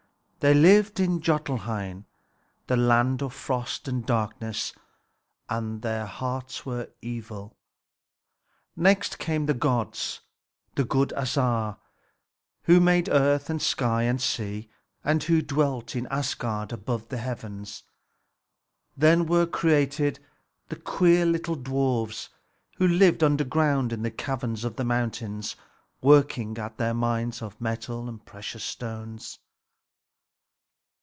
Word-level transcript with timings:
They 0.43 0.55
lived 0.55 0.99
in 0.99 1.21
Jotunheim, 1.21 2.05
the 2.65 2.75
land 2.75 3.21
of 3.21 3.31
frost 3.31 3.87
and 3.87 4.03
darkness, 4.03 4.73
and 5.47 5.83
their 5.83 6.07
hearts 6.07 6.65
were 6.65 6.89
evil. 6.99 7.55
Next 8.75 9.19
came 9.19 9.45
the 9.45 9.53
gods, 9.53 10.21
the 10.73 10.83
good 10.83 11.13
Æsir, 11.15 11.77
who 12.63 12.79
made 12.79 13.07
earth 13.07 13.51
and 13.51 13.61
sky 13.61 14.01
and 14.01 14.19
sea, 14.19 14.67
and 15.03 15.21
who 15.21 15.43
dwelt 15.43 15.95
in 15.95 16.07
Asgard, 16.07 16.71
above 16.71 17.09
the 17.09 17.17
heavens. 17.19 17.83
Then 18.97 19.27
were 19.27 19.45
created 19.45 20.19
the 20.69 20.75
queer 20.75 21.23
little 21.23 21.53
dwarfs, 21.55 22.29
who 22.77 22.87
lived 22.87 23.21
underground 23.21 23.93
in 23.93 24.01
the 24.01 24.09
caverns 24.09 24.63
of 24.63 24.75
the 24.75 24.85
mountains, 24.85 25.55
working 26.01 26.57
at 26.57 26.79
their 26.79 26.95
mines 26.95 27.43
of 27.43 27.61
metal 27.61 28.09
and 28.09 28.25
precious 28.25 28.63
stones. 28.63 29.37